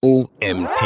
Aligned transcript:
OMT. 0.00 0.80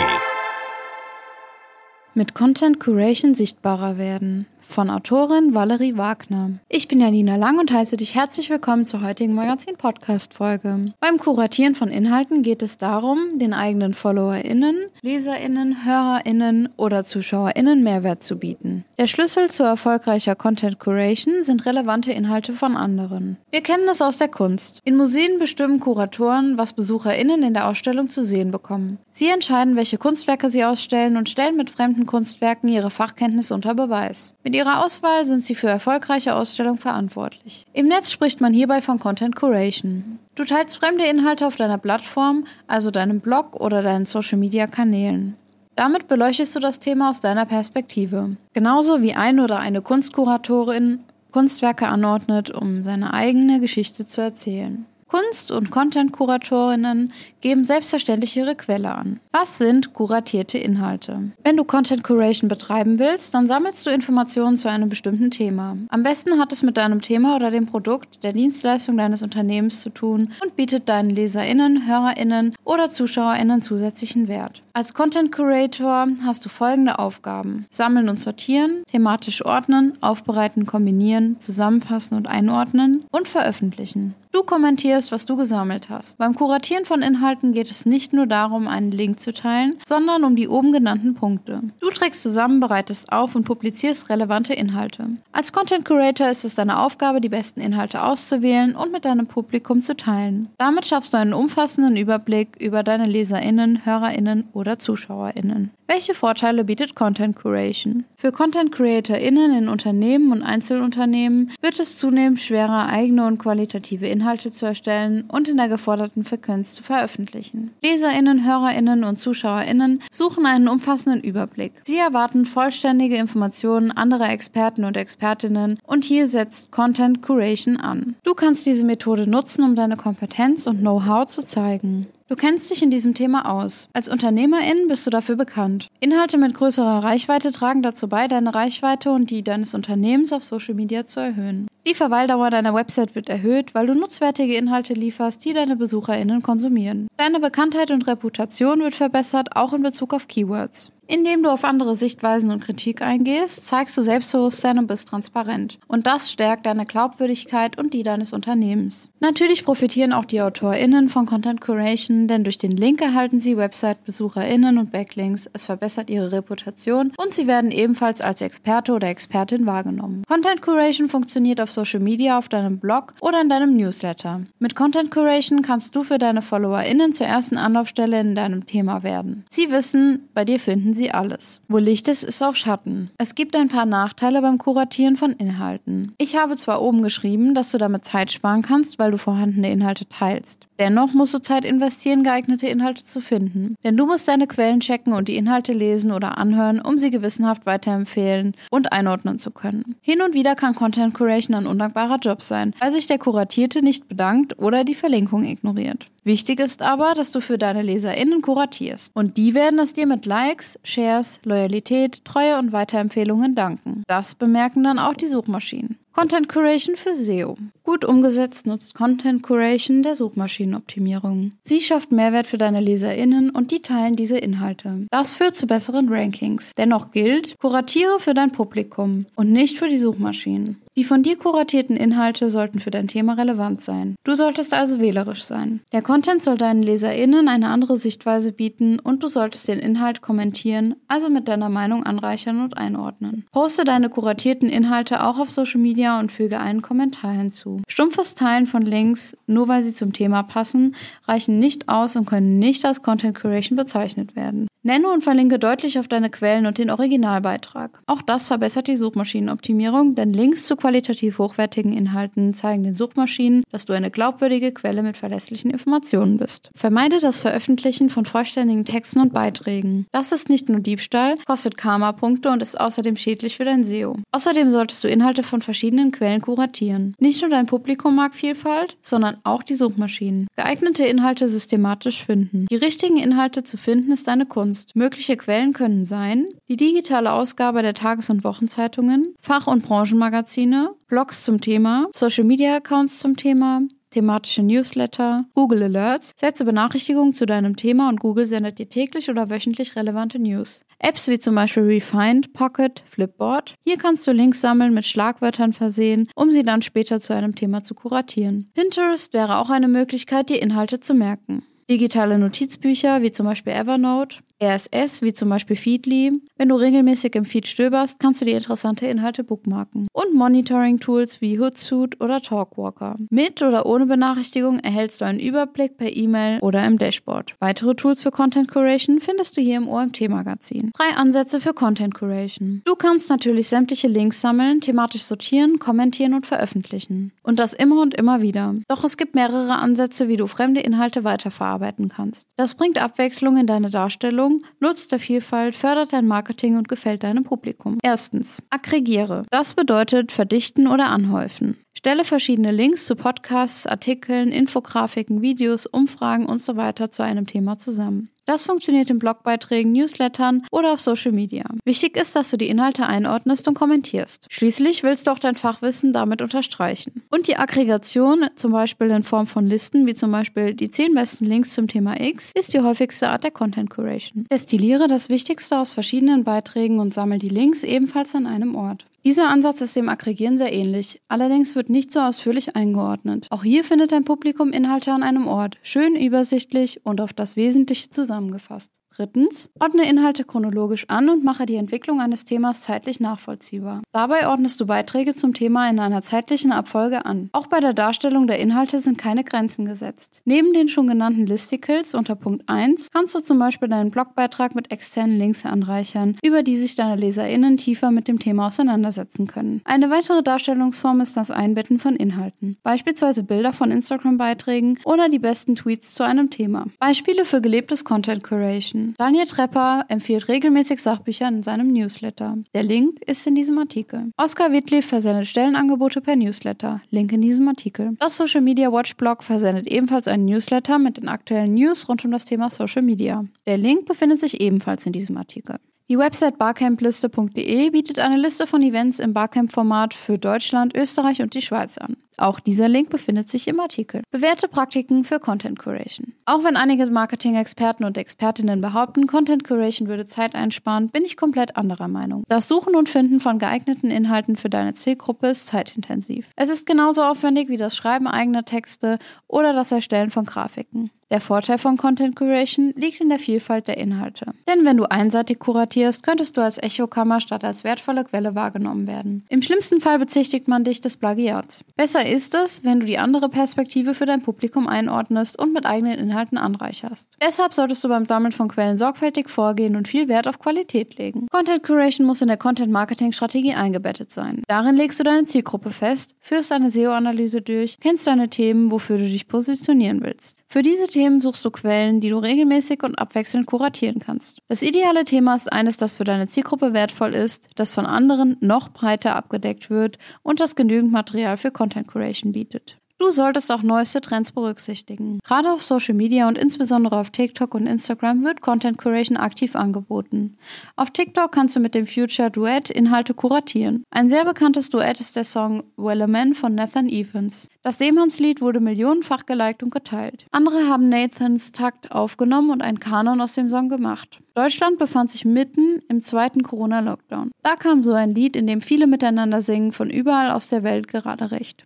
Mit 2.14 2.34
Content 2.34 2.80
Curation 2.80 3.34
sichtbarer 3.34 3.98
werden 3.98 4.46
von 4.68 4.90
Autorin 4.90 5.54
Valerie 5.54 5.96
Wagner. 5.96 6.50
Ich 6.68 6.88
bin 6.88 7.00
Janina 7.00 7.36
Lang 7.36 7.58
und 7.58 7.72
heiße 7.72 7.96
dich 7.96 8.14
herzlich 8.14 8.50
willkommen 8.50 8.86
zur 8.86 9.02
heutigen 9.02 9.34
Magazin-Podcast-Folge. 9.34 10.92
Beim 11.00 11.18
Kuratieren 11.18 11.74
von 11.74 11.88
Inhalten 11.88 12.42
geht 12.42 12.62
es 12.62 12.76
darum, 12.76 13.38
den 13.38 13.52
eigenen 13.52 13.94
FollowerInnen, 13.94 14.76
LeserInnen, 15.02 15.84
HörerInnen 15.84 16.68
oder 16.76 17.04
ZuschauerInnen 17.04 17.82
Mehrwert 17.82 18.22
zu 18.22 18.38
bieten. 18.38 18.84
Der 18.98 19.06
Schlüssel 19.06 19.50
zu 19.50 19.62
erfolgreicher 19.64 20.34
Content 20.34 20.78
Curation 20.78 21.42
sind 21.42 21.66
relevante 21.66 22.12
Inhalte 22.12 22.52
von 22.52 22.76
anderen. 22.76 23.36
Wir 23.50 23.62
kennen 23.62 23.88
es 23.90 24.00
aus 24.00 24.18
der 24.18 24.28
Kunst. 24.28 24.80
In 24.84 24.96
Museen 24.96 25.38
bestimmen 25.38 25.80
Kuratoren, 25.80 26.56
was 26.56 26.72
BesucherInnen 26.72 27.42
in 27.42 27.54
der 27.54 27.68
Ausstellung 27.68 28.08
zu 28.08 28.24
sehen 28.24 28.50
bekommen. 28.50 28.98
Sie 29.10 29.28
entscheiden, 29.28 29.76
welche 29.76 29.98
Kunstwerke 29.98 30.48
sie 30.48 30.64
ausstellen 30.64 31.16
und 31.16 31.28
stellen 31.28 31.56
mit 31.56 31.70
fremden 31.70 32.06
Kunstwerken 32.06 32.68
ihre 32.68 32.90
Fachkenntnis 32.90 33.50
unter 33.50 33.74
Beweis. 33.74 34.34
Mit 34.44 34.51
ihrer 34.54 34.84
Auswahl 34.84 35.24
sind 35.24 35.44
sie 35.44 35.54
für 35.54 35.68
erfolgreiche 35.68 36.34
Ausstellungen 36.34 36.78
verantwortlich. 36.78 37.64
Im 37.72 37.86
Netz 37.86 38.10
spricht 38.10 38.40
man 38.40 38.52
hierbei 38.52 38.82
von 38.82 38.98
Content 38.98 39.36
Curation. 39.36 40.18
Du 40.34 40.44
teilst 40.44 40.76
fremde 40.76 41.04
Inhalte 41.04 41.46
auf 41.46 41.56
deiner 41.56 41.78
Plattform, 41.78 42.46
also 42.66 42.90
deinem 42.90 43.20
Blog 43.20 43.56
oder 43.56 43.82
deinen 43.82 44.06
Social-Media-Kanälen. 44.06 45.36
Damit 45.76 46.08
beleuchtest 46.08 46.54
du 46.54 46.60
das 46.60 46.80
Thema 46.80 47.10
aus 47.10 47.20
deiner 47.20 47.46
Perspektive. 47.46 48.36
Genauso 48.52 49.00
wie 49.00 49.14
ein 49.14 49.40
oder 49.40 49.58
eine 49.58 49.80
Kunstkuratorin 49.80 51.00
Kunstwerke 51.32 51.88
anordnet, 51.88 52.50
um 52.50 52.82
seine 52.82 53.14
eigene 53.14 53.58
Geschichte 53.58 54.06
zu 54.06 54.20
erzählen. 54.20 54.84
Kunst- 55.12 55.50
und 55.50 55.70
Content-Kuratorinnen 55.70 57.12
geben 57.42 57.64
selbstverständlich 57.64 58.34
ihre 58.34 58.54
Quelle 58.54 58.94
an. 58.94 59.20
Was 59.30 59.58
sind 59.58 59.92
kuratierte 59.92 60.56
Inhalte? 60.56 61.32
Wenn 61.44 61.58
du 61.58 61.64
Content 61.64 62.02
Curation 62.02 62.48
betreiben 62.48 62.98
willst, 62.98 63.34
dann 63.34 63.46
sammelst 63.46 63.84
du 63.84 63.90
Informationen 63.90 64.56
zu 64.56 64.70
einem 64.70 64.88
bestimmten 64.88 65.30
Thema. 65.30 65.76
Am 65.90 66.02
besten 66.02 66.38
hat 66.38 66.50
es 66.50 66.62
mit 66.62 66.78
deinem 66.78 67.02
Thema 67.02 67.36
oder 67.36 67.50
dem 67.50 67.66
Produkt, 67.66 68.24
der 68.24 68.32
Dienstleistung 68.32 68.96
deines 68.96 69.20
Unternehmens 69.20 69.82
zu 69.82 69.90
tun 69.90 70.32
und 70.42 70.56
bietet 70.56 70.88
deinen 70.88 71.10
LeserInnen, 71.10 71.86
HörerInnen 71.86 72.54
oder 72.64 72.88
ZuschauerInnen 72.88 73.60
zusätzlichen 73.60 74.28
Wert. 74.28 74.62
Als 74.72 74.94
Content 74.94 75.30
Curator 75.30 76.08
hast 76.24 76.46
du 76.46 76.48
folgende 76.48 76.98
Aufgaben: 76.98 77.66
Sammeln 77.68 78.08
und 78.08 78.18
sortieren, 78.18 78.82
thematisch 78.90 79.44
ordnen, 79.44 79.92
aufbereiten, 80.00 80.64
kombinieren, 80.64 81.38
zusammenfassen 81.38 82.16
und 82.16 82.28
einordnen 82.28 83.04
und 83.10 83.28
veröffentlichen. 83.28 84.14
Du 84.32 84.42
kommentierst, 84.44 85.12
was 85.12 85.26
du 85.26 85.36
gesammelt 85.36 85.90
hast. 85.90 86.16
Beim 86.16 86.34
Kuratieren 86.34 86.86
von 86.86 87.02
Inhalten 87.02 87.52
geht 87.52 87.70
es 87.70 87.84
nicht 87.84 88.14
nur 88.14 88.26
darum, 88.26 88.66
einen 88.66 88.90
Link 88.90 89.20
zu 89.20 89.34
teilen, 89.34 89.78
sondern 89.84 90.24
um 90.24 90.36
die 90.36 90.48
oben 90.48 90.72
genannten 90.72 91.12
Punkte. 91.12 91.60
Du 91.80 91.90
trägst 91.90 92.22
zusammen, 92.22 92.58
bereitest 92.58 93.12
auf 93.12 93.34
und 93.34 93.44
publizierst 93.44 94.08
relevante 94.08 94.54
Inhalte. 94.54 95.10
Als 95.32 95.52
Content 95.52 95.84
Curator 95.84 96.30
ist 96.30 96.46
es 96.46 96.54
deine 96.54 96.78
Aufgabe, 96.78 97.20
die 97.20 97.28
besten 97.28 97.60
Inhalte 97.60 98.02
auszuwählen 98.02 98.74
und 98.74 98.90
mit 98.90 99.04
deinem 99.04 99.26
Publikum 99.26 99.82
zu 99.82 99.94
teilen. 99.94 100.48
Damit 100.56 100.86
schaffst 100.86 101.12
du 101.12 101.18
einen 101.18 101.34
umfassenden 101.34 101.98
Überblick 101.98 102.56
über 102.58 102.82
deine 102.82 103.04
LeserInnen, 103.04 103.84
HörerInnen 103.84 104.48
oder 104.54 104.78
ZuschauerInnen. 104.78 105.72
Welche 105.88 106.14
Vorteile 106.14 106.64
bietet 106.64 106.94
Content 106.94 107.36
Curation? 107.36 108.04
Für 108.16 108.32
Content 108.32 108.72
CreatorInnen 108.72 109.52
in 109.52 109.68
Unternehmen 109.68 110.32
und 110.32 110.42
Einzelunternehmen 110.42 111.52
wird 111.60 111.78
es 111.78 111.98
zunehmend 111.98 112.40
schwerer, 112.40 112.86
eigene 112.86 113.26
und 113.26 113.36
qualitative 113.36 114.06
Inhalte 114.06 114.21
zu 114.52 114.66
erstellen 114.66 115.24
und 115.28 115.48
in 115.48 115.56
der 115.56 115.68
geforderten 115.68 116.24
Frequenz 116.24 116.74
zu 116.74 116.82
veröffentlichen. 116.82 117.70
LeserInnen, 117.82 118.44
HörerInnen 118.44 119.04
und 119.04 119.18
ZuschauerInnen 119.18 120.02
suchen 120.10 120.46
einen 120.46 120.68
umfassenden 120.68 121.22
Überblick. 121.22 121.72
Sie 121.84 121.98
erwarten 121.98 122.46
vollständige 122.46 123.16
Informationen 123.16 123.90
anderer 123.90 124.30
Experten 124.30 124.84
und 124.84 124.96
Expertinnen 124.96 125.78
und 125.84 126.04
hier 126.04 126.26
setzt 126.26 126.70
Content 126.70 127.22
Curation 127.22 127.76
an. 127.76 128.16
Du 128.24 128.34
kannst 128.34 128.66
diese 128.66 128.84
Methode 128.84 129.26
nutzen, 129.26 129.64
um 129.64 129.74
deine 129.74 129.96
Kompetenz 129.96 130.66
und 130.66 130.80
Know-how 130.80 131.26
zu 131.26 131.42
zeigen. 131.42 132.06
Du 132.32 132.36
kennst 132.36 132.70
dich 132.70 132.82
in 132.82 132.90
diesem 132.90 133.12
Thema 133.12 133.44
aus. 133.52 133.90
Als 133.92 134.08
Unternehmerin 134.08 134.88
bist 134.88 135.06
du 135.06 135.10
dafür 135.10 135.36
bekannt. 135.36 135.88
Inhalte 136.00 136.38
mit 136.38 136.54
größerer 136.54 137.04
Reichweite 137.04 137.52
tragen 137.52 137.82
dazu 137.82 138.08
bei, 138.08 138.26
deine 138.26 138.54
Reichweite 138.54 139.10
und 139.10 139.28
die 139.28 139.42
deines 139.42 139.74
Unternehmens 139.74 140.32
auf 140.32 140.42
Social 140.42 140.72
Media 140.72 141.04
zu 141.04 141.20
erhöhen. 141.20 141.68
Die 141.86 141.92
Verweildauer 141.92 142.48
deiner 142.48 142.72
Website 142.72 143.14
wird 143.14 143.28
erhöht, 143.28 143.74
weil 143.74 143.86
du 143.86 143.94
nutzwertige 143.94 144.56
Inhalte 144.56 144.94
lieferst, 144.94 145.44
die 145.44 145.52
deine 145.52 145.76
BesucherInnen 145.76 146.40
konsumieren. 146.40 147.06
Deine 147.18 147.38
Bekanntheit 147.38 147.90
und 147.90 148.06
Reputation 148.06 148.80
wird 148.80 148.94
verbessert, 148.94 149.54
auch 149.54 149.74
in 149.74 149.82
Bezug 149.82 150.14
auf 150.14 150.26
Keywords. 150.26 150.90
Indem 151.06 151.42
du 151.42 151.50
auf 151.50 151.64
andere 151.64 151.94
Sichtweisen 151.94 152.50
und 152.50 152.64
Kritik 152.64 153.02
eingehst, 153.02 153.66
zeigst 153.66 153.94
du 153.98 154.00
Selbstbewusstsein 154.00 154.78
und 154.78 154.86
bist 154.86 155.08
transparent. 155.08 155.78
Und 155.86 156.06
das 156.06 156.32
stärkt 156.32 156.64
deine 156.64 156.86
Glaubwürdigkeit 156.86 157.76
und 157.76 157.92
die 157.92 158.02
deines 158.02 158.32
Unternehmens. 158.32 159.10
Natürlich 159.22 159.64
profitieren 159.64 160.12
auch 160.12 160.24
die 160.24 160.40
AutorInnen 160.40 161.08
von 161.08 161.26
Content 161.26 161.60
Curation, 161.60 162.26
denn 162.26 162.42
durch 162.42 162.58
den 162.58 162.72
Link 162.72 163.00
erhalten 163.00 163.38
sie 163.38 163.56
Website-BesucherInnen 163.56 164.78
und 164.78 164.90
Backlinks, 164.90 165.48
es 165.52 165.66
verbessert 165.66 166.10
ihre 166.10 166.32
Reputation 166.32 167.12
und 167.16 167.32
sie 167.32 167.46
werden 167.46 167.70
ebenfalls 167.70 168.20
als 168.20 168.42
Experte 168.42 168.92
oder 168.92 169.06
Expertin 169.06 169.64
wahrgenommen. 169.64 170.24
Content 170.26 170.60
Curation 170.60 171.08
funktioniert 171.08 171.60
auf 171.60 171.70
Social 171.70 172.00
Media, 172.00 172.36
auf 172.36 172.48
deinem 172.48 172.80
Blog 172.80 173.14
oder 173.20 173.40
in 173.40 173.48
deinem 173.48 173.76
Newsletter. 173.76 174.40
Mit 174.58 174.74
Content 174.74 175.12
Curation 175.12 175.62
kannst 175.62 175.94
du 175.94 176.02
für 176.02 176.18
deine 176.18 176.42
FollowerInnen 176.42 177.12
zur 177.12 177.28
ersten 177.28 177.56
Anlaufstelle 177.56 178.18
in 178.20 178.34
deinem 178.34 178.66
Thema 178.66 179.04
werden. 179.04 179.44
Sie 179.50 179.70
wissen, 179.70 180.28
bei 180.34 180.44
dir 180.44 180.58
finden 180.58 180.94
sie 180.94 181.12
alles. 181.12 181.60
Wo 181.68 181.78
Licht 181.78 182.08
ist, 182.08 182.24
ist 182.24 182.42
auch 182.42 182.56
Schatten. 182.56 183.12
Es 183.18 183.36
gibt 183.36 183.54
ein 183.54 183.68
paar 183.68 183.86
Nachteile 183.86 184.42
beim 184.42 184.58
Kuratieren 184.58 185.16
von 185.16 185.30
Inhalten. 185.30 186.12
Ich 186.18 186.34
habe 186.34 186.56
zwar 186.56 186.82
oben 186.82 187.04
geschrieben, 187.04 187.54
dass 187.54 187.70
du 187.70 187.78
damit 187.78 188.04
Zeit 188.04 188.32
sparen 188.32 188.62
kannst, 188.62 188.98
weil 188.98 189.11
du 189.12 189.18
vorhandene 189.18 189.70
Inhalte 189.70 190.08
teilst. 190.08 190.66
Dennoch 190.78 191.14
musst 191.14 191.32
du 191.32 191.38
Zeit 191.38 191.64
investieren, 191.64 192.24
geeignete 192.24 192.66
Inhalte 192.66 193.04
zu 193.04 193.20
finden. 193.20 193.76
Denn 193.84 193.96
du 193.96 194.06
musst 194.06 194.26
deine 194.26 194.48
Quellen 194.48 194.80
checken 194.80 195.12
und 195.12 195.28
die 195.28 195.36
Inhalte 195.36 195.72
lesen 195.72 196.10
oder 196.10 196.38
anhören, 196.38 196.80
um 196.80 196.98
sie 196.98 197.10
gewissenhaft 197.10 197.66
weiterempfehlen 197.66 198.54
und 198.70 198.92
einordnen 198.92 199.38
zu 199.38 199.52
können. 199.52 199.94
Hin 200.00 200.22
und 200.22 200.34
wieder 200.34 200.56
kann 200.56 200.74
Content 200.74 201.14
Curation 201.14 201.54
ein 201.54 201.66
undankbarer 201.66 202.18
Job 202.18 202.42
sein, 202.42 202.74
weil 202.80 202.90
sich 202.90 203.06
der 203.06 203.18
Kuratierte 203.18 203.82
nicht 203.82 204.08
bedankt 204.08 204.58
oder 204.58 204.82
die 204.82 204.96
Verlinkung 204.96 205.44
ignoriert. 205.44 206.08
Wichtig 206.24 206.60
ist 206.60 206.82
aber, 206.82 207.14
dass 207.14 207.32
du 207.32 207.40
für 207.40 207.58
deine 207.58 207.82
LeserInnen 207.82 208.42
kuratierst. 208.42 209.10
Und 209.14 209.36
die 209.36 209.54
werden 209.54 209.80
es 209.80 209.92
dir 209.92 210.06
mit 210.06 210.24
Likes, 210.24 210.78
Shares, 210.84 211.40
Loyalität, 211.44 212.24
Treue 212.24 212.58
und 212.58 212.72
Weiterempfehlungen 212.72 213.56
danken. 213.56 214.04
Das 214.06 214.36
bemerken 214.36 214.84
dann 214.84 215.00
auch 215.00 215.14
die 215.14 215.26
Suchmaschinen. 215.26 215.98
Content 216.12 216.46
Curation 216.46 216.96
für 216.96 217.16
SEO. 217.16 217.56
Gut 217.84 218.04
umgesetzt 218.04 218.66
nutzt 218.66 218.94
Content 218.94 219.42
Curation 219.42 220.02
der 220.02 220.14
Suchmaschinenoptimierung. 220.14 221.52
Sie 221.62 221.80
schafft 221.80 222.12
Mehrwert 222.12 222.46
für 222.46 222.58
deine 222.58 222.80
LeserInnen 222.80 223.48
und 223.48 223.70
die 223.70 223.80
teilen 223.80 224.14
diese 224.14 224.36
Inhalte. 224.36 225.06
Das 225.10 225.32
führt 225.32 225.54
zu 225.54 225.66
besseren 225.66 226.10
Rankings. 226.10 226.72
Dennoch 226.76 227.12
gilt, 227.12 227.58
kuratiere 227.58 228.20
für 228.20 228.34
dein 228.34 228.52
Publikum 228.52 229.24
und 229.36 229.52
nicht 229.52 229.78
für 229.78 229.88
die 229.88 229.96
Suchmaschinen. 229.96 230.82
Die 230.94 231.04
von 231.04 231.22
dir 231.22 231.36
kuratierten 231.36 231.96
Inhalte 231.96 232.50
sollten 232.50 232.78
für 232.78 232.90
dein 232.90 233.08
Thema 233.08 233.32
relevant 233.32 233.80
sein. 233.80 234.14
Du 234.24 234.34
solltest 234.34 234.74
also 234.74 235.00
wählerisch 235.00 235.42
sein. 235.42 235.80
Der 235.92 236.02
Content 236.02 236.42
soll 236.42 236.58
deinen 236.58 236.82
LeserInnen 236.82 237.48
eine 237.48 237.68
andere 237.68 237.96
Sichtweise 237.96 238.52
bieten 238.52 238.98
und 238.98 239.22
du 239.22 239.28
solltest 239.28 239.68
den 239.68 239.78
Inhalt 239.78 240.20
kommentieren, 240.20 240.94
also 241.08 241.30
mit 241.30 241.48
deiner 241.48 241.70
Meinung 241.70 242.04
anreichern 242.04 242.60
und 242.60 242.76
einordnen. 242.76 243.46
Poste 243.52 243.84
deine 243.84 244.10
kuratierten 244.10 244.68
Inhalte 244.68 245.24
auch 245.24 245.38
auf 245.38 245.50
Social 245.50 245.80
Media 245.80 246.20
und 246.20 246.30
füge 246.30 246.60
einen 246.60 246.82
Kommentar 246.82 247.32
hinzu. 247.32 247.80
Stumpfes 247.88 248.34
Teilen 248.34 248.66
von 248.66 248.82
Links, 248.82 249.34
nur 249.46 249.68
weil 249.68 249.82
sie 249.82 249.94
zum 249.94 250.12
Thema 250.12 250.42
passen, 250.42 250.94
reichen 251.26 251.58
nicht 251.58 251.88
aus 251.88 252.16
und 252.16 252.26
können 252.26 252.58
nicht 252.58 252.84
als 252.84 253.00
Content 253.00 253.40
Curation 253.40 253.76
bezeichnet 253.76 254.36
werden. 254.36 254.68
Nenne 254.84 255.08
und 255.08 255.22
verlinke 255.22 255.60
deutlich 255.60 256.00
auf 256.00 256.08
deine 256.08 256.28
Quellen 256.28 256.66
und 256.66 256.76
den 256.76 256.90
Originalbeitrag. 256.90 258.00
Auch 258.06 258.20
das 258.20 258.46
verbessert 258.46 258.88
die 258.88 258.96
Suchmaschinenoptimierung, 258.96 260.16
denn 260.16 260.32
Links 260.32 260.66
zu 260.66 260.74
qualitativ 260.74 261.38
hochwertigen 261.38 261.92
Inhalten 261.92 262.52
zeigen 262.52 262.82
den 262.82 262.96
Suchmaschinen, 262.96 263.62
dass 263.70 263.84
du 263.84 263.92
eine 263.92 264.10
glaubwürdige 264.10 264.72
Quelle 264.72 265.04
mit 265.04 265.16
verlässlichen 265.16 265.70
Informationen 265.70 266.36
bist. 266.36 266.68
Vermeide 266.74 267.20
das 267.20 267.38
Veröffentlichen 267.38 268.10
von 268.10 268.24
vollständigen 268.24 268.84
Texten 268.84 269.20
und 269.20 269.32
Beiträgen. 269.32 270.06
Das 270.10 270.32
ist 270.32 270.48
nicht 270.48 270.68
nur 270.68 270.80
Diebstahl, 270.80 271.36
kostet 271.46 271.76
Karma-Punkte 271.76 272.50
und 272.50 272.60
ist 272.60 272.80
außerdem 272.80 273.14
schädlich 273.14 273.58
für 273.58 273.64
dein 273.64 273.84
SEO. 273.84 274.16
Außerdem 274.32 274.68
solltest 274.70 275.04
du 275.04 275.08
Inhalte 275.08 275.44
von 275.44 275.62
verschiedenen 275.62 276.10
Quellen 276.10 276.40
kuratieren. 276.40 277.14
Nicht 277.20 277.40
nur 277.40 277.50
dein 277.50 277.66
Publikum 277.66 278.16
mag 278.16 278.34
Vielfalt, 278.34 278.96
sondern 279.00 279.36
auch 279.44 279.62
die 279.62 279.76
Suchmaschinen. 279.76 280.48
Geeignete 280.56 281.04
Inhalte 281.04 281.48
systematisch 281.48 282.24
finden. 282.24 282.66
Die 282.68 282.76
richtigen 282.76 283.18
Inhalte 283.18 283.62
zu 283.62 283.76
finden 283.76 284.10
ist 284.10 284.28
eine 284.28 284.44
Kunst. 284.44 284.71
Kunst. 284.72 284.96
Mögliche 284.96 285.36
Quellen 285.36 285.74
können 285.74 286.06
sein 286.06 286.46
die 286.66 286.76
digitale 286.76 287.32
Ausgabe 287.32 287.82
der 287.82 287.92
Tages- 287.92 288.30
und 288.30 288.42
Wochenzeitungen, 288.42 289.34
Fach- 289.38 289.66
und 289.66 289.84
Branchenmagazine, 289.84 290.94
Blogs 291.08 291.44
zum 291.44 291.60
Thema, 291.60 292.08
Social-Media-Accounts 292.14 293.18
zum 293.18 293.36
Thema, 293.36 293.82
thematische 294.12 294.62
Newsletter, 294.62 295.44
Google 295.54 295.82
Alerts, 295.82 296.32
setze 296.36 296.64
Benachrichtigungen 296.64 297.34
zu 297.34 297.44
deinem 297.44 297.76
Thema 297.76 298.08
und 298.08 298.20
Google 298.20 298.46
sendet 298.46 298.78
dir 298.78 298.88
täglich 298.88 299.28
oder 299.28 299.50
wöchentlich 299.50 299.94
relevante 299.94 300.38
News. 300.38 300.82
Apps 300.98 301.28
wie 301.28 301.38
zum 301.38 301.54
Beispiel 301.54 301.82
Refined, 301.82 302.54
Pocket, 302.54 303.02
Flipboard. 303.10 303.74
Hier 303.84 303.98
kannst 303.98 304.26
du 304.26 304.32
Links 304.32 304.62
sammeln, 304.62 304.94
mit 304.94 305.04
Schlagwörtern 305.04 305.74
versehen, 305.74 306.30
um 306.34 306.50
sie 306.50 306.62
dann 306.62 306.80
später 306.80 307.20
zu 307.20 307.34
einem 307.34 307.54
Thema 307.54 307.82
zu 307.82 307.94
kuratieren. 307.94 308.70
Pinterest 308.72 309.34
wäre 309.34 309.58
auch 309.58 309.68
eine 309.68 309.88
Möglichkeit, 309.88 310.48
dir 310.48 310.62
Inhalte 310.62 311.00
zu 311.00 311.12
merken. 311.12 311.62
Digitale 311.90 312.38
Notizbücher 312.38 313.20
wie 313.20 313.32
zum 313.32 313.44
Beispiel 313.44 313.72
Evernote, 313.74 314.38
RSS 314.62 315.22
wie 315.22 315.32
zum 315.32 315.48
Beispiel 315.48 315.74
Feedly. 315.74 316.32
Wenn 316.56 316.68
du 316.68 316.76
regelmäßig 316.76 317.34
im 317.34 317.44
Feed 317.44 317.66
stöberst, 317.66 318.20
kannst 318.20 318.40
du 318.40 318.44
dir 318.44 318.56
interessante 318.56 319.06
Inhalte 319.06 319.42
bookmarken. 319.42 320.06
Und 320.12 320.34
Monitoring-Tools 320.34 321.40
wie 321.40 321.58
Hootsuite 321.58 322.18
oder 322.20 322.40
Talkwalker. 322.40 323.16
Mit 323.30 323.60
oder 323.62 323.86
ohne 323.86 324.06
Benachrichtigung 324.06 324.78
erhältst 324.78 325.20
du 325.20 325.24
einen 325.24 325.40
Überblick 325.40 325.96
per 325.96 326.14
E-Mail 326.14 326.60
oder 326.60 326.86
im 326.86 326.98
Dashboard. 326.98 327.56
Weitere 327.58 327.94
Tools 327.94 328.22
für 328.22 328.30
Content 328.30 328.70
Curation 328.70 329.20
findest 329.20 329.56
du 329.56 329.60
hier 329.60 329.78
im 329.78 329.88
OMT-Magazin. 329.88 330.92
Drei 330.94 331.16
Ansätze 331.16 331.58
für 331.58 331.74
Content 331.74 332.14
Curation. 332.14 332.82
Du 332.84 332.94
kannst 332.94 333.30
natürlich 333.30 333.68
sämtliche 333.68 334.06
Links 334.06 334.40
sammeln, 334.40 334.80
thematisch 334.80 335.22
sortieren, 335.22 335.80
kommentieren 335.80 336.34
und 336.34 336.46
veröffentlichen. 336.46 337.32
Und 337.42 337.58
das 337.58 337.72
immer 337.72 338.00
und 338.00 338.14
immer 338.14 338.40
wieder. 338.40 338.76
Doch 338.86 339.02
es 339.02 339.16
gibt 339.16 339.34
mehrere 339.34 339.74
Ansätze, 339.74 340.28
wie 340.28 340.36
du 340.36 340.46
fremde 340.46 340.80
Inhalte 340.80 341.24
weiterverarbeiten 341.24 342.08
kannst. 342.08 342.46
Das 342.56 342.74
bringt 342.74 343.02
Abwechslung 343.02 343.56
in 343.56 343.66
deine 343.66 343.90
Darstellung 343.90 344.51
Werbung, 344.52 344.64
nutzt 344.80 345.12
der 345.12 345.18
Vielfalt, 345.18 345.74
fördert 345.74 346.12
dein 346.12 346.26
Marketing 346.26 346.76
und 346.76 346.88
gefällt 346.88 347.22
deinem 347.22 347.44
Publikum. 347.44 347.98
Erstens, 348.02 348.62
aggregiere. 348.70 349.44
Das 349.50 349.74
bedeutet 349.74 350.32
verdichten 350.32 350.86
oder 350.86 351.08
anhäufen. 351.08 351.76
Stelle 351.94 352.24
verschiedene 352.24 352.72
Links 352.72 353.06
zu 353.06 353.14
Podcasts, 353.14 353.86
Artikeln, 353.86 354.50
Infografiken, 354.50 355.42
Videos, 355.42 355.86
Umfragen 355.86 356.48
usw. 356.48 356.92
So 356.98 357.06
zu 357.06 357.22
einem 357.22 357.46
Thema 357.46 357.78
zusammen. 357.78 358.30
Das 358.44 358.64
funktioniert 358.64 359.08
in 359.08 359.20
Blogbeiträgen, 359.20 359.92
Newslettern 359.92 360.66
oder 360.72 360.92
auf 360.92 361.00
Social 361.00 361.30
Media. 361.30 361.64
Wichtig 361.84 362.16
ist, 362.16 362.34
dass 362.34 362.50
du 362.50 362.56
die 362.56 362.68
Inhalte 362.68 363.06
einordnest 363.06 363.68
und 363.68 363.74
kommentierst. 363.74 364.46
Schließlich 364.48 365.04
willst 365.04 365.26
du 365.26 365.30
auch 365.30 365.38
dein 365.38 365.54
Fachwissen 365.54 366.12
damit 366.12 366.42
unterstreichen. 366.42 367.22
Und 367.30 367.46
die 367.46 367.56
Aggregation, 367.56 368.46
zum 368.56 368.72
Beispiel 368.72 369.10
in 369.10 369.22
Form 369.22 369.46
von 369.46 369.66
Listen, 369.66 370.06
wie 370.06 370.14
zum 370.14 370.32
Beispiel 370.32 370.74
die 370.74 370.90
10 370.90 371.14
besten 371.14 371.44
Links 371.44 371.70
zum 371.70 371.86
Thema 371.86 372.20
X, 372.20 372.50
ist 372.56 372.74
die 372.74 372.80
häufigste 372.80 373.28
Art 373.28 373.44
der 373.44 373.52
Content 373.52 373.90
Curation. 373.90 374.46
Destilliere 374.50 375.06
das 375.06 375.28
Wichtigste 375.28 375.78
aus 375.78 375.92
verschiedenen 375.92 376.42
Beiträgen 376.42 376.98
und 376.98 377.14
sammle 377.14 377.38
die 377.38 377.48
Links 377.48 377.84
ebenfalls 377.84 378.34
an 378.34 378.46
einem 378.46 378.74
Ort. 378.74 379.06
Dieser 379.24 379.48
Ansatz 379.48 379.80
ist 379.80 379.94
dem 379.94 380.08
Aggregieren 380.08 380.58
sehr 380.58 380.72
ähnlich, 380.72 381.22
allerdings 381.28 381.76
wird 381.76 381.88
nicht 381.88 382.10
so 382.10 382.18
ausführlich 382.18 382.74
eingeordnet. 382.74 383.46
Auch 383.50 383.62
hier 383.62 383.84
findet 383.84 384.10
dein 384.10 384.24
Publikum 384.24 384.72
Inhalte 384.72 385.12
an 385.12 385.22
einem 385.22 385.46
Ort, 385.46 385.78
schön 385.82 386.16
übersichtlich 386.16 387.06
und 387.06 387.20
auf 387.20 387.32
das 387.32 387.54
Wesentliche 387.54 388.10
zusammengefasst. 388.10 388.90
Drittens, 389.16 389.68
ordne 389.78 390.08
Inhalte 390.08 390.44
chronologisch 390.44 391.04
an 391.08 391.28
und 391.28 391.44
mache 391.44 391.66
die 391.66 391.76
Entwicklung 391.76 392.20
eines 392.22 392.46
Themas 392.46 392.80
zeitlich 392.80 393.20
nachvollziehbar. 393.20 394.00
Dabei 394.12 394.48
ordnest 394.48 394.80
du 394.80 394.86
Beiträge 394.86 395.34
zum 395.34 395.52
Thema 395.52 395.90
in 395.90 395.98
einer 395.98 396.22
zeitlichen 396.22 396.72
Abfolge 396.72 397.26
an. 397.26 397.50
Auch 397.52 397.66
bei 397.66 397.80
der 397.80 397.92
Darstellung 397.92 398.46
der 398.46 398.58
Inhalte 398.58 399.00
sind 399.00 399.18
keine 399.18 399.44
Grenzen 399.44 399.84
gesetzt. 399.84 400.40
Neben 400.46 400.72
den 400.72 400.88
schon 400.88 401.08
genannten 401.08 401.44
Listicles 401.44 402.14
unter 402.14 402.36
Punkt 402.36 402.68
1 402.68 403.10
kannst 403.12 403.34
du 403.34 403.40
zum 403.40 403.58
Beispiel 403.58 403.88
deinen 403.88 404.10
Blogbeitrag 404.10 404.74
mit 404.74 404.90
externen 404.90 405.38
Links 405.38 405.66
anreichern, 405.66 406.36
über 406.42 406.62
die 406.62 406.76
sich 406.76 406.94
deine 406.94 407.16
LeserInnen 407.16 407.76
tiefer 407.76 408.10
mit 408.10 408.28
dem 408.28 408.38
Thema 408.38 408.68
auseinandersetzen 408.68 409.46
können. 409.46 409.82
Eine 409.84 410.08
weitere 410.08 410.42
Darstellungsform 410.42 411.20
ist 411.20 411.36
das 411.36 411.50
Einbetten 411.50 411.98
von 411.98 412.16
Inhalten, 412.16 412.78
beispielsweise 412.82 413.42
Bilder 413.42 413.74
von 413.74 413.90
Instagram-Beiträgen 413.90 415.00
oder 415.04 415.28
die 415.28 415.38
besten 415.38 415.76
Tweets 415.76 416.14
zu 416.14 416.24
einem 416.24 416.48
Thema. 416.48 416.86
Beispiele 416.98 417.44
für 417.44 417.60
gelebtes 417.60 418.04
Content 418.04 418.42
Curation. 418.42 419.01
Daniel 419.18 419.46
Trepper 419.46 420.04
empfiehlt 420.08 420.48
regelmäßig 420.48 421.00
Sachbücher 421.00 421.48
in 421.48 421.62
seinem 421.62 421.92
Newsletter. 421.92 422.58
Der 422.74 422.82
Link 422.82 423.20
ist 423.26 423.46
in 423.46 423.54
diesem 423.54 423.78
Artikel. 423.78 424.30
Oskar 424.36 424.72
Wittlieb 424.72 425.04
versendet 425.04 425.46
Stellenangebote 425.46 426.20
per 426.20 426.36
Newsletter. 426.36 427.00
Link 427.10 427.32
in 427.32 427.40
diesem 427.40 427.68
Artikel. 427.68 428.16
Das 428.18 428.36
Social 428.36 428.60
Media 428.60 428.92
Watch 428.92 429.16
Blog 429.16 429.42
versendet 429.42 429.86
ebenfalls 429.86 430.28
einen 430.28 430.44
Newsletter 430.44 430.98
mit 430.98 431.16
den 431.16 431.28
aktuellen 431.28 431.74
News 431.74 432.08
rund 432.08 432.24
um 432.24 432.30
das 432.30 432.44
Thema 432.44 432.70
Social 432.70 433.02
Media. 433.02 433.44
Der 433.66 433.78
Link 433.78 434.06
befindet 434.06 434.40
sich 434.40 434.60
ebenfalls 434.60 435.06
in 435.06 435.12
diesem 435.12 435.36
Artikel. 435.36 435.78
Die 436.12 436.18
Website 436.18 436.58
barcampliste.de 436.58 437.88
bietet 437.88 438.18
eine 438.18 438.36
Liste 438.36 438.66
von 438.66 438.82
Events 438.82 439.18
im 439.18 439.32
Barcamp-Format 439.32 440.12
für 440.12 440.36
Deutschland, 440.36 440.94
Österreich 440.94 441.40
und 441.40 441.54
die 441.54 441.62
Schweiz 441.62 441.96
an. 441.96 442.18
Auch 442.36 442.60
dieser 442.60 442.86
Link 442.86 443.08
befindet 443.08 443.48
sich 443.48 443.66
im 443.66 443.80
Artikel. 443.80 444.20
Bewährte 444.30 444.68
Praktiken 444.68 445.24
für 445.24 445.40
Content 445.40 445.78
Curation. 445.78 446.34
Auch 446.44 446.64
wenn 446.64 446.76
einige 446.76 447.06
Marketing-Experten 447.06 448.04
und 448.04 448.18
Expertinnen 448.18 448.82
behaupten, 448.82 449.26
Content 449.26 449.64
Curation 449.64 450.06
würde 450.08 450.26
Zeit 450.26 450.54
einsparen, 450.54 451.08
bin 451.08 451.24
ich 451.24 451.38
komplett 451.38 451.78
anderer 451.78 452.08
Meinung. 452.08 452.44
Das 452.46 452.68
Suchen 452.68 452.94
und 452.94 453.08
Finden 453.08 453.40
von 453.40 453.58
geeigneten 453.58 454.10
Inhalten 454.10 454.56
für 454.56 454.68
deine 454.68 454.92
Zielgruppe 454.92 455.48
ist 455.48 455.66
zeitintensiv. 455.66 456.46
Es 456.56 456.68
ist 456.68 456.84
genauso 456.84 457.22
aufwendig 457.22 457.70
wie 457.70 457.78
das 457.78 457.96
Schreiben 457.96 458.26
eigener 458.26 458.66
Texte 458.66 459.18
oder 459.48 459.72
das 459.72 459.92
Erstellen 459.92 460.30
von 460.30 460.44
Grafiken. 460.44 461.10
Der 461.32 461.40
Vorteil 461.40 461.78
von 461.78 461.96
Content 461.96 462.36
Curation 462.36 462.92
liegt 462.94 463.22
in 463.22 463.30
der 463.30 463.38
Vielfalt 463.38 463.88
der 463.88 463.96
Inhalte. 463.96 464.52
Denn 464.68 464.84
wenn 464.84 464.98
du 464.98 465.04
einseitig 465.04 465.60
kuratierst, 465.60 466.22
könntest 466.22 466.58
du 466.58 466.60
als 466.60 466.76
Echokammer 466.76 467.40
statt 467.40 467.64
als 467.64 467.84
wertvolle 467.84 468.24
Quelle 468.24 468.54
wahrgenommen 468.54 469.06
werden. 469.06 469.46
Im 469.48 469.62
schlimmsten 469.62 470.02
Fall 470.02 470.18
bezichtigt 470.18 470.68
man 470.68 470.84
dich 470.84 471.00
des 471.00 471.16
Plagiats. 471.16 471.84
Besser 471.96 472.28
ist 472.28 472.54
es, 472.54 472.84
wenn 472.84 473.00
du 473.00 473.06
die 473.06 473.16
andere 473.16 473.48
Perspektive 473.48 474.12
für 474.12 474.26
dein 474.26 474.42
Publikum 474.42 474.86
einordnest 474.86 475.58
und 475.58 475.72
mit 475.72 475.86
eigenen 475.86 476.18
Inhalten 476.18 476.58
anreicherst. 476.58 477.30
Deshalb 477.40 477.72
solltest 477.72 478.04
du 478.04 478.08
beim 478.10 478.26
Sammeln 478.26 478.52
von 478.52 478.68
Quellen 478.68 478.98
sorgfältig 478.98 479.48
vorgehen 479.48 479.96
und 479.96 480.08
viel 480.08 480.28
Wert 480.28 480.46
auf 480.46 480.58
Qualität 480.58 481.16
legen. 481.16 481.46
Content 481.50 481.82
Curation 481.82 482.26
muss 482.26 482.42
in 482.42 482.48
der 482.48 482.58
Content 482.58 482.92
Marketing 482.92 483.32
Strategie 483.32 483.72
eingebettet 483.72 484.34
sein. 484.34 484.62
Darin 484.68 484.96
legst 484.96 485.18
du 485.18 485.24
deine 485.24 485.46
Zielgruppe 485.46 485.92
fest, 485.92 486.34
führst 486.40 486.72
eine 486.72 486.90
SEO-Analyse 486.90 487.62
durch, 487.62 487.96
kennst 488.00 488.26
deine 488.26 488.50
Themen, 488.50 488.90
wofür 488.90 489.16
du 489.16 489.24
dich 489.24 489.48
positionieren 489.48 490.20
willst. 490.22 490.58
Für 490.72 490.80
diese 490.80 491.06
Themen 491.06 491.21
suchst 491.40 491.64
du 491.64 491.70
Quellen, 491.70 492.20
die 492.20 492.30
du 492.30 492.38
regelmäßig 492.38 493.02
und 493.02 493.18
abwechselnd 493.18 493.66
kuratieren 493.66 494.18
kannst. 494.18 494.60
Das 494.68 494.82
ideale 494.82 495.24
Thema 495.24 495.54
ist 495.54 495.72
eines, 495.72 495.96
das 495.96 496.16
für 496.16 496.24
deine 496.24 496.46
Zielgruppe 496.46 496.92
wertvoll 496.92 497.34
ist, 497.34 497.68
das 497.76 497.92
von 497.92 498.06
anderen 498.06 498.56
noch 498.60 498.88
breiter 498.88 499.36
abgedeckt 499.36 499.90
wird 499.90 500.18
und 500.42 500.60
das 500.60 500.76
genügend 500.76 501.12
Material 501.12 501.56
für 501.56 501.70
Content 501.70 502.08
Curation 502.08 502.52
bietet. 502.52 502.98
Du 503.22 503.30
solltest 503.30 503.70
auch 503.70 503.84
neueste 503.84 504.20
Trends 504.20 504.50
berücksichtigen. 504.50 505.38
Gerade 505.44 505.70
auf 505.70 505.84
Social 505.84 506.12
Media 506.12 506.48
und 506.48 506.58
insbesondere 506.58 507.16
auf 507.16 507.30
TikTok 507.30 507.72
und 507.72 507.86
Instagram 507.86 508.42
wird 508.42 508.62
Content 508.62 508.98
Curation 508.98 509.36
aktiv 509.36 509.76
angeboten. 509.76 510.58
Auf 510.96 511.12
TikTok 511.12 511.52
kannst 511.52 511.76
du 511.76 511.80
mit 511.80 511.94
dem 511.94 512.08
Future 512.08 512.50
Duett 512.50 512.90
Inhalte 512.90 513.32
kuratieren. 513.32 514.02
Ein 514.10 514.28
sehr 514.28 514.44
bekanntes 514.44 514.90
Duett 514.90 515.20
ist 515.20 515.36
der 515.36 515.44
Song 515.44 515.84
Well 515.96 516.20
a 516.22 516.26
Man 516.26 516.54
von 516.54 516.74
Nathan 516.74 517.08
Evans. 517.08 517.68
Das 517.82 517.98
Seemannslied 517.98 518.60
wurde 518.60 518.80
millionenfach 518.80 519.46
geliked 519.46 519.84
und 519.84 519.94
geteilt. 519.94 520.44
Andere 520.50 520.88
haben 520.88 521.08
Nathans 521.08 521.70
Takt 521.70 522.10
aufgenommen 522.10 522.70
und 522.70 522.82
einen 522.82 522.98
Kanon 522.98 523.40
aus 523.40 523.52
dem 523.52 523.68
Song 523.68 523.88
gemacht. 523.88 524.40
Deutschland 524.54 524.98
befand 524.98 525.30
sich 525.30 525.44
mitten 525.44 526.02
im 526.08 526.22
zweiten 526.22 526.64
Corona-Lockdown. 526.64 527.52
Da 527.62 527.76
kam 527.76 528.02
so 528.02 528.14
ein 528.14 528.34
Lied, 528.34 528.56
in 528.56 528.66
dem 528.66 528.80
viele 528.80 529.06
miteinander 529.06 529.62
singen, 529.62 529.92
von 529.92 530.10
überall 530.10 530.50
aus 530.50 530.68
der 530.68 530.82
Welt 530.82 531.06
gerade 531.06 531.52
recht. 531.52 531.84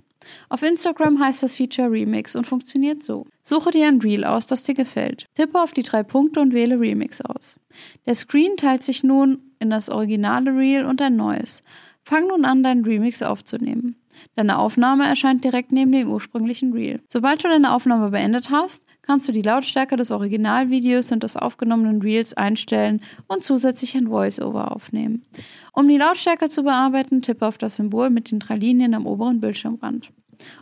Auf 0.49 0.63
Instagram 0.63 1.21
heißt 1.21 1.43
das 1.43 1.55
Feature 1.55 1.91
Remix 1.91 2.37
und 2.37 2.47
funktioniert 2.47 3.03
so. 3.03 3.27
Suche 3.43 3.71
dir 3.71 3.87
ein 3.87 4.01
Reel 4.01 4.25
aus, 4.25 4.47
das 4.47 4.63
dir 4.63 4.75
gefällt. 4.75 5.27
Tippe 5.35 5.61
auf 5.61 5.73
die 5.73 5.83
drei 5.83 6.03
Punkte 6.03 6.41
und 6.41 6.53
wähle 6.53 6.81
Remix 6.81 7.21
aus. 7.21 7.57
Der 8.07 8.15
Screen 8.15 8.57
teilt 8.57 8.83
sich 8.83 9.05
nun 9.05 9.39
in 9.59 9.71
das 9.71 9.89
originale 9.89 10.57
Reel 10.57 10.85
und 10.85 11.01
ein 11.03 11.17
neues. 11.17 11.63
Fang 12.03 12.29
nun 12.29 12.45
an, 12.45 12.63
deinen 12.63 12.85
Remix 12.85 13.23
aufzunehmen. 13.23 13.97
Deine 14.35 14.59
Aufnahme 14.59 15.07
erscheint 15.07 15.45
direkt 15.45 15.73
neben 15.73 15.93
dem 15.93 16.09
ursprünglichen 16.09 16.73
Reel. 16.73 17.01
Sobald 17.09 17.45
du 17.45 17.49
deine 17.49 17.73
Aufnahme 17.73 18.11
beendet 18.11 18.51
hast, 18.51 18.85
kannst 19.07 19.29
du 19.29 19.33
die 19.33 19.43
Lautstärke 19.43 19.97
des 19.97 20.11
Originalvideos 20.11 21.13
und 21.13 21.23
des 21.23 21.37
aufgenommenen 21.37 22.03
Reels 22.03 22.35
einstellen 22.35 23.01
und 23.29 23.45
zusätzlich 23.45 23.97
ein 23.97 24.09
Voice-Over 24.09 24.75
aufnehmen. 24.75 25.25
Um 25.73 25.89
die 25.89 25.97
Lautstärke 25.97 26.49
zu 26.49 26.63
bearbeiten, 26.63 27.23
tippe 27.23 27.47
auf 27.47 27.59
das 27.59 27.77
Symbol 27.77 28.11
mit 28.11 28.31
den 28.31 28.41
drei 28.41 28.57
Linien 28.57 28.95
am 28.95 29.07
oberen 29.07 29.41
Bildschirmrand. 29.41 30.11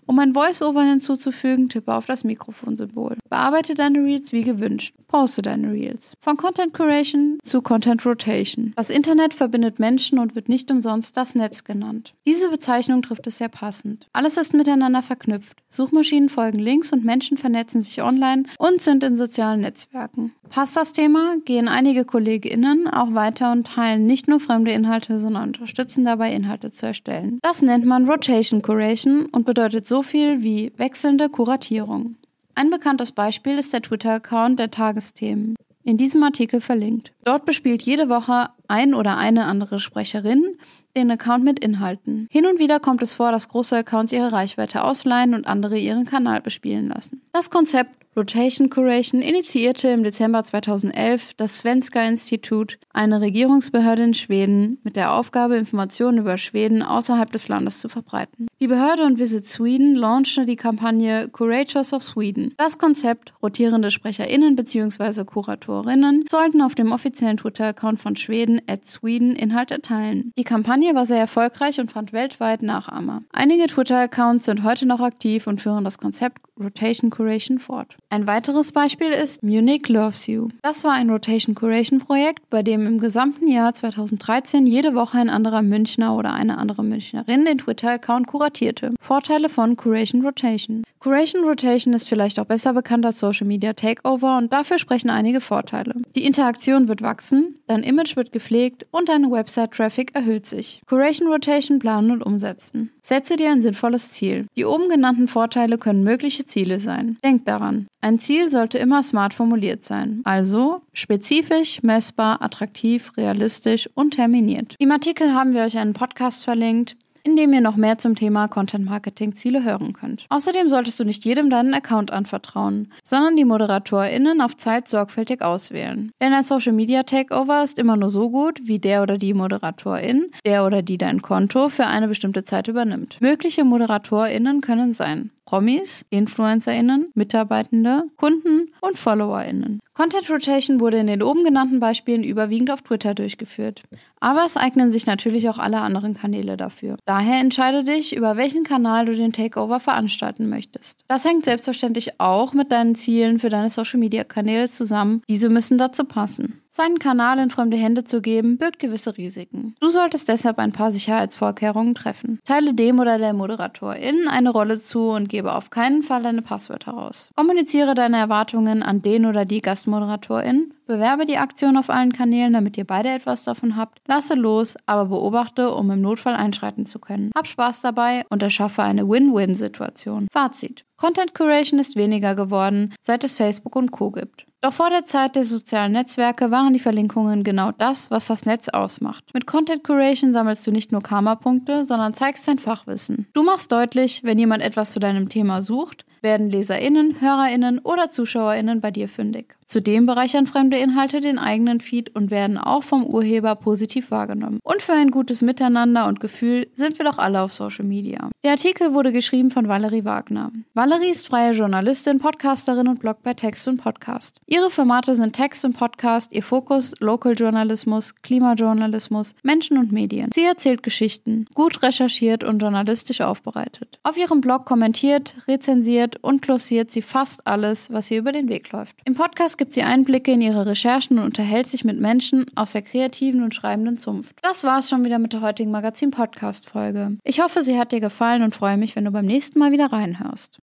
Um 0.06 0.18
ein 0.18 0.34
Voice-Over 0.34 0.82
hinzuzufügen, 0.82 1.68
tippe 1.68 1.94
auf 1.94 2.06
das 2.06 2.24
Mikrofonsymbol. 2.24 3.16
Bearbeite 3.28 3.74
deine 3.74 4.00
Reels 4.00 4.32
wie 4.32 4.42
gewünscht. 4.42 4.94
Poste 5.14 5.42
deine 5.42 5.70
Reels. 5.70 6.14
Von 6.22 6.36
Content 6.36 6.74
Curation 6.74 7.38
zu 7.40 7.62
Content 7.62 8.04
Rotation. 8.04 8.72
Das 8.74 8.90
Internet 8.90 9.32
verbindet 9.32 9.78
Menschen 9.78 10.18
und 10.18 10.34
wird 10.34 10.48
nicht 10.48 10.72
umsonst 10.72 11.16
das 11.16 11.36
Netz 11.36 11.62
genannt. 11.62 12.14
Diese 12.26 12.50
Bezeichnung 12.50 13.00
trifft 13.00 13.28
es 13.28 13.36
sehr 13.36 13.48
passend. 13.48 14.08
Alles 14.12 14.36
ist 14.36 14.54
miteinander 14.54 15.02
verknüpft. 15.02 15.62
Suchmaschinen 15.70 16.28
folgen 16.28 16.58
Links 16.58 16.92
und 16.92 17.04
Menschen 17.04 17.36
vernetzen 17.36 17.80
sich 17.80 18.02
online 18.02 18.42
und 18.58 18.82
sind 18.82 19.04
in 19.04 19.14
sozialen 19.14 19.60
Netzwerken. 19.60 20.32
Passt 20.50 20.76
das 20.76 20.92
Thema, 20.92 21.36
gehen 21.44 21.68
einige 21.68 22.04
KollegInnen 22.04 22.88
auch 22.88 23.14
weiter 23.14 23.52
und 23.52 23.68
teilen 23.68 24.06
nicht 24.06 24.26
nur 24.26 24.40
fremde 24.40 24.72
Inhalte, 24.72 25.20
sondern 25.20 25.44
unterstützen 25.44 26.02
dabei, 26.02 26.32
Inhalte 26.32 26.72
zu 26.72 26.86
erstellen. 26.86 27.38
Das 27.40 27.62
nennt 27.62 27.84
man 27.84 28.10
Rotation 28.10 28.62
Curation 28.62 29.26
und 29.26 29.46
bedeutet 29.46 29.86
so 29.86 30.02
viel 30.02 30.42
wie 30.42 30.72
wechselnde 30.76 31.28
Kuratierung. 31.28 32.16
Ein 32.56 32.70
bekanntes 32.70 33.10
Beispiel 33.10 33.58
ist 33.58 33.72
der 33.72 33.82
Twitter-Account 33.82 34.60
der 34.60 34.70
Tagesthemen. 34.70 35.56
In 35.82 35.96
diesem 35.96 36.22
Artikel 36.22 36.60
verlinkt. 36.60 37.12
Dort 37.24 37.44
bespielt 37.44 37.82
jede 37.82 38.08
Woche 38.08 38.50
ein 38.68 38.94
oder 38.94 39.16
eine 39.16 39.44
andere 39.44 39.80
Sprecherin 39.80 40.56
den 40.96 41.10
Account 41.10 41.44
mit 41.44 41.58
Inhalten. 41.58 42.28
Hin 42.30 42.46
und 42.46 42.58
wieder 42.58 42.78
kommt 42.78 43.02
es 43.02 43.14
vor, 43.14 43.32
dass 43.32 43.48
große 43.48 43.76
Accounts 43.76 44.12
ihre 44.12 44.32
Reichweite 44.32 44.84
ausleihen 44.84 45.34
und 45.34 45.46
andere 45.46 45.76
ihren 45.78 46.04
Kanal 46.04 46.40
bespielen 46.40 46.88
lassen. 46.88 47.22
Das 47.32 47.50
Konzept 47.50 48.04
Rotation 48.16 48.70
Curation 48.70 49.22
initiierte 49.22 49.88
im 49.88 50.04
Dezember 50.04 50.44
2011 50.44 51.34
das 51.34 51.58
Svenska 51.58 52.00
Institut, 52.06 52.78
eine 52.92 53.20
Regierungsbehörde 53.20 54.04
in 54.04 54.14
Schweden, 54.14 54.78
mit 54.84 54.94
der 54.94 55.12
Aufgabe, 55.14 55.56
Informationen 55.56 56.18
über 56.18 56.38
Schweden 56.38 56.84
außerhalb 56.84 57.32
des 57.32 57.48
Landes 57.48 57.80
zu 57.80 57.88
verbreiten. 57.88 58.46
Die 58.60 58.68
Behörde 58.68 59.02
und 59.02 59.18
Visit 59.18 59.46
Sweden 59.46 59.96
launchte 59.96 60.44
die 60.44 60.54
Kampagne 60.54 61.28
Curators 61.28 61.92
of 61.92 62.04
Sweden. 62.04 62.54
Das 62.56 62.78
Konzept, 62.78 63.34
rotierende 63.42 63.90
SprecherInnen 63.90 64.54
bzw. 64.54 65.24
KuratorInnen 65.24 66.24
sollten 66.30 66.62
auf 66.62 66.76
dem 66.76 66.92
offiziellen 66.92 67.13
Twitter-Account 67.14 68.00
von 68.00 68.16
Schweden 68.16 68.60
at 68.66 68.84
Sweden 68.84 69.36
Inhalte 69.36 69.80
teilen. 69.80 70.32
Die 70.36 70.44
Kampagne 70.44 70.94
war 70.94 71.06
sehr 71.06 71.18
erfolgreich 71.18 71.80
und 71.80 71.90
fand 71.90 72.12
weltweit 72.12 72.62
Nachahmer. 72.62 73.22
Einige 73.32 73.66
Twitter-Accounts 73.66 74.44
sind 74.44 74.62
heute 74.62 74.86
noch 74.86 75.00
aktiv 75.00 75.46
und 75.46 75.60
führen 75.60 75.84
das 75.84 75.98
Konzept 75.98 76.38
Rotation 76.60 77.10
Curation 77.10 77.58
fort. 77.58 77.96
Ein 78.10 78.28
weiteres 78.28 78.70
Beispiel 78.70 79.08
ist 79.08 79.42
Munich 79.42 79.88
Loves 79.88 80.28
You. 80.28 80.48
Das 80.62 80.84
war 80.84 80.92
ein 80.92 81.10
Rotation 81.10 81.56
Curation 81.56 81.98
Projekt, 81.98 82.48
bei 82.48 82.62
dem 82.62 82.86
im 82.86 83.00
gesamten 83.00 83.48
Jahr 83.48 83.74
2013 83.74 84.64
jede 84.66 84.94
Woche 84.94 85.18
ein 85.18 85.30
anderer 85.30 85.62
Münchner 85.62 86.16
oder 86.16 86.32
eine 86.32 86.58
andere 86.58 86.84
Münchnerin 86.84 87.44
den 87.44 87.58
Twitter-Account 87.58 88.28
kuratierte. 88.28 88.94
Vorteile 89.00 89.48
von 89.48 89.76
Curation 89.76 90.24
Rotation. 90.24 90.84
Curation 91.00 91.44
Rotation 91.44 91.92
ist 91.92 92.08
vielleicht 92.08 92.38
auch 92.38 92.46
besser 92.46 92.72
bekannt 92.72 93.04
als 93.04 93.18
Social 93.18 93.46
Media 93.46 93.72
Takeover 93.72 94.38
und 94.38 94.52
dafür 94.52 94.78
sprechen 94.78 95.10
einige 95.10 95.40
Vorteile. 95.40 95.96
Die 96.14 96.24
Interaktion 96.24 96.86
wird 96.86 97.02
wachsen, 97.02 97.58
dein 97.66 97.82
Image 97.82 98.16
wird 98.16 98.32
gepflegt 98.32 98.86
und 98.92 99.08
deine 99.08 99.30
Website-Traffic 99.30 100.14
erhöht 100.14 100.46
sich. 100.46 100.80
Curation 100.86 101.28
Rotation 101.28 101.80
planen 101.80 102.12
und 102.12 102.22
umsetzen. 102.22 102.90
Setze 103.02 103.36
dir 103.36 103.50
ein 103.50 103.60
sinnvolles 103.60 104.12
Ziel. 104.12 104.46
Die 104.56 104.64
oben 104.64 104.88
genannten 104.88 105.28
Vorteile 105.28 105.76
können 105.76 106.04
mögliche 106.04 106.43
Ziele 106.44 106.80
sein. 106.80 107.18
Denk 107.24 107.44
daran, 107.46 107.86
ein 108.00 108.18
Ziel 108.18 108.50
sollte 108.50 108.78
immer 108.78 109.02
smart 109.02 109.34
formuliert 109.34 109.82
sein, 109.82 110.20
also 110.24 110.82
spezifisch, 110.92 111.82
messbar, 111.82 112.42
attraktiv, 112.42 113.12
realistisch 113.16 113.88
und 113.94 114.14
terminiert. 114.14 114.74
Im 114.78 114.90
Artikel 114.90 115.32
haben 115.32 115.54
wir 115.54 115.62
euch 115.62 115.78
einen 115.78 115.94
Podcast 115.94 116.44
verlinkt, 116.44 116.96
in 117.24 117.36
dem 117.36 117.52
ihr 117.54 117.62
noch 117.62 117.76
mehr 117.76 117.98
zum 117.98 118.14
Thema 118.14 118.48
Content 118.48 118.84
Marketing 118.84 119.34
Ziele 119.34 119.64
hören 119.64 119.94
könnt. 119.94 120.26
Außerdem 120.28 120.68
solltest 120.68 121.00
du 121.00 121.04
nicht 121.04 121.24
jedem 121.24 121.48
deinen 121.48 121.72
Account 121.72 122.12
anvertrauen, 122.12 122.92
sondern 123.02 123.34
die 123.34 123.46
ModeratorInnen 123.46 124.42
auf 124.42 124.56
Zeit 124.56 124.88
sorgfältig 124.88 125.40
auswählen. 125.40 126.12
Denn 126.20 126.34
ein 126.34 126.44
Social 126.44 126.74
Media 126.74 127.02
Takeover 127.02 127.64
ist 127.64 127.78
immer 127.78 127.96
nur 127.96 128.10
so 128.10 128.30
gut, 128.30 128.60
wie 128.64 128.78
der 128.78 129.02
oder 129.02 129.16
die 129.16 129.32
Moderatorin, 129.32 130.30
der 130.44 130.66
oder 130.66 130.82
die 130.82 130.98
dein 130.98 131.22
Konto 131.22 131.70
für 131.70 131.86
eine 131.86 132.08
bestimmte 132.08 132.44
Zeit 132.44 132.68
übernimmt. 132.68 133.16
Mögliche 133.20 133.64
ModeratorInnen 133.64 134.60
können 134.60 134.92
sein 134.92 135.30
Promis, 135.44 136.04
InfluencerInnen, 136.10 137.10
Mitarbeitende, 137.14 138.04
Kunden 138.16 138.70
und 138.80 138.98
FollowerInnen. 138.98 139.80
Content 139.92 140.28
Rotation 140.28 140.80
wurde 140.80 140.98
in 140.98 141.06
den 141.06 141.22
oben 141.22 141.44
genannten 141.44 141.78
Beispielen 141.78 142.24
überwiegend 142.24 142.70
auf 142.72 142.82
Twitter 142.82 143.14
durchgeführt. 143.14 143.84
Aber 144.18 144.44
es 144.44 144.56
eignen 144.56 144.90
sich 144.90 145.06
natürlich 145.06 145.48
auch 145.48 145.58
alle 145.58 145.78
anderen 145.80 146.14
Kanäle 146.14 146.56
dafür. 146.56 146.96
Daher 147.04 147.38
entscheide 147.38 147.84
dich, 147.84 148.16
über 148.16 148.36
welchen 148.36 148.64
Kanal 148.64 149.04
du 149.04 149.14
den 149.14 149.32
Takeover 149.32 149.78
veranstalten 149.78 150.48
möchtest. 150.48 151.04
Das 151.06 151.24
hängt 151.24 151.44
selbstverständlich 151.44 152.18
auch 152.18 152.54
mit 152.54 152.72
deinen 152.72 152.96
Zielen 152.96 153.38
für 153.38 153.50
deine 153.50 153.70
Social 153.70 154.00
Media 154.00 154.24
Kanäle 154.24 154.68
zusammen. 154.68 155.22
Diese 155.28 155.48
müssen 155.48 155.78
dazu 155.78 156.04
passen. 156.04 156.63
Seinen 156.76 156.98
Kanal 156.98 157.38
in 157.38 157.50
fremde 157.50 157.76
Hände 157.76 158.02
zu 158.02 158.20
geben, 158.20 158.58
birgt 158.58 158.80
gewisse 158.80 159.16
Risiken. 159.16 159.76
Du 159.78 159.90
solltest 159.90 160.28
deshalb 160.28 160.58
ein 160.58 160.72
paar 160.72 160.90
Sicherheitsvorkehrungen 160.90 161.94
treffen. 161.94 162.40
Teile 162.44 162.74
dem 162.74 162.98
oder 162.98 163.16
der 163.16 163.32
Moderatorin 163.32 164.26
eine 164.26 164.50
Rolle 164.50 164.80
zu 164.80 165.10
und 165.10 165.28
gebe 165.28 165.54
auf 165.54 165.70
keinen 165.70 166.02
Fall 166.02 166.24
deine 166.24 166.42
Passwörter 166.42 166.90
raus. 166.90 167.30
Kommuniziere 167.36 167.94
deine 167.94 168.16
Erwartungen 168.16 168.82
an 168.82 169.02
den 169.02 169.24
oder 169.24 169.44
die 169.44 169.60
Gastmoderatorin. 169.60 170.74
Bewerbe 170.86 171.24
die 171.24 171.38
Aktion 171.38 171.76
auf 171.76 171.90
allen 171.90 172.12
Kanälen, 172.12 172.52
damit 172.52 172.76
ihr 172.76 172.84
beide 172.84 173.08
etwas 173.08 173.44
davon 173.44 173.76
habt. 173.76 174.00
Lasse 174.06 174.34
los, 174.34 174.76
aber 174.86 175.06
beobachte, 175.06 175.74
um 175.74 175.90
im 175.90 176.00
Notfall 176.00 176.34
einschreiten 176.34 176.86
zu 176.86 176.98
können. 176.98 177.30
Hab 177.34 177.46
Spaß 177.46 177.80
dabei 177.80 178.24
und 178.28 178.42
erschaffe 178.42 178.82
eine 178.82 179.08
Win-Win-Situation. 179.08 180.28
Fazit. 180.30 180.84
Content 180.96 181.34
Curation 181.34 181.80
ist 181.80 181.96
weniger 181.96 182.34
geworden, 182.34 182.94
seit 183.02 183.24
es 183.24 183.34
Facebook 183.34 183.76
und 183.76 183.90
Co 183.90 184.10
gibt. 184.10 184.46
Doch 184.64 184.72
vor 184.72 184.88
der 184.88 185.04
Zeit 185.04 185.36
der 185.36 185.44
sozialen 185.44 185.92
Netzwerke 185.92 186.50
waren 186.50 186.72
die 186.72 186.78
Verlinkungen 186.78 187.44
genau 187.44 187.70
das, 187.72 188.10
was 188.10 188.28
das 188.28 188.46
Netz 188.46 188.70
ausmacht. 188.70 189.22
Mit 189.34 189.46
Content 189.46 189.84
Curation 189.84 190.32
sammelst 190.32 190.66
du 190.66 190.70
nicht 190.70 190.90
nur 190.90 191.02
Karma-Punkte, 191.02 191.84
sondern 191.84 192.14
zeigst 192.14 192.48
dein 192.48 192.58
Fachwissen. 192.58 193.26
Du 193.34 193.42
machst 193.42 193.70
deutlich, 193.72 194.22
wenn 194.24 194.38
jemand 194.38 194.62
etwas 194.62 194.92
zu 194.92 195.00
deinem 195.00 195.28
Thema 195.28 195.60
sucht, 195.60 196.03
werden 196.24 196.50
LeserInnen, 196.50 197.20
HörerInnen 197.20 197.78
oder 197.78 198.08
ZuschauerInnen 198.08 198.80
bei 198.80 198.90
dir 198.90 199.08
fündig. 199.08 199.54
Zudem 199.66 200.06
bereichern 200.06 200.46
fremde 200.46 200.76
Inhalte 200.76 201.20
den 201.20 201.38
eigenen 201.38 201.80
Feed 201.80 202.14
und 202.14 202.30
werden 202.30 202.58
auch 202.58 202.82
vom 202.82 203.04
Urheber 203.04 203.54
positiv 203.56 204.10
wahrgenommen. 204.10 204.60
Und 204.62 204.82
für 204.82 204.92
ein 204.92 205.10
gutes 205.10 205.42
Miteinander 205.42 206.06
und 206.06 206.20
Gefühl 206.20 206.68
sind 206.74 206.98
wir 206.98 207.04
doch 207.04 207.18
alle 207.18 207.40
auf 207.40 207.52
Social 207.52 207.84
Media. 207.84 208.30
Der 208.42 208.52
Artikel 208.52 208.92
wurde 208.92 209.12
geschrieben 209.12 209.50
von 209.50 209.68
Valerie 209.68 210.04
Wagner. 210.04 210.52
Valerie 210.74 211.10
ist 211.10 211.26
freie 211.26 211.52
Journalistin, 211.52 212.18
Podcasterin 212.18 212.88
und 212.88 213.00
Blog 213.00 213.22
bei 213.22 213.34
Text 213.34 213.66
und 213.68 213.78
Podcast. 213.78 214.40
Ihre 214.46 214.70
Formate 214.70 215.14
sind 215.14 215.34
Text 215.34 215.64
und 215.64 215.76
Podcast, 215.76 216.32
ihr 216.32 216.42
Fokus 216.42 216.94
Local 217.00 217.34
Journalismus, 217.34 218.14
Klimajournalismus, 218.16 219.34
Menschen 219.42 219.78
und 219.78 219.92
Medien. 219.92 220.30
Sie 220.34 220.44
erzählt 220.44 220.82
Geschichten, 220.82 221.46
gut 221.54 221.82
recherchiert 221.82 222.44
und 222.44 222.60
journalistisch 222.60 223.20
aufbereitet. 223.20 223.98
Auf 224.02 224.16
ihrem 224.16 224.40
Blog 224.40 224.66
kommentiert, 224.66 225.34
rezensiert 225.48 226.13
und 226.22 226.42
glossiert 226.42 226.90
sie 226.90 227.02
fast 227.02 227.46
alles, 227.46 227.92
was 227.92 228.10
ihr 228.10 228.18
über 228.18 228.32
den 228.32 228.48
Weg 228.48 228.70
läuft. 228.72 228.96
Im 229.04 229.14
Podcast 229.14 229.58
gibt 229.58 229.72
sie 229.72 229.82
Einblicke 229.82 230.32
in 230.32 230.40
ihre 230.40 230.66
Recherchen 230.66 231.18
und 231.18 231.24
unterhält 231.24 231.68
sich 231.68 231.84
mit 231.84 232.00
Menschen 232.00 232.46
aus 232.54 232.72
der 232.72 232.82
kreativen 232.82 233.42
und 233.42 233.54
schreibenden 233.54 233.98
Zunft. 233.98 234.36
Das 234.42 234.64
war's 234.64 234.88
schon 234.90 235.04
wieder 235.04 235.18
mit 235.18 235.32
der 235.32 235.40
heutigen 235.40 235.70
Magazin-Podcast-Folge. 235.70 237.18
Ich 237.24 237.40
hoffe, 237.40 237.62
sie 237.62 237.78
hat 237.78 237.92
dir 237.92 238.00
gefallen 238.00 238.42
und 238.42 238.54
freue 238.54 238.76
mich, 238.76 238.96
wenn 238.96 239.04
du 239.04 239.10
beim 239.10 239.26
nächsten 239.26 239.58
Mal 239.58 239.72
wieder 239.72 239.92
reinhörst. 239.92 240.52